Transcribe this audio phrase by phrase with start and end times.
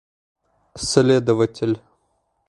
[0.87, 1.79] Следователь.